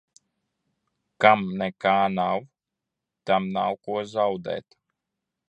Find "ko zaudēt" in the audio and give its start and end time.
3.85-4.81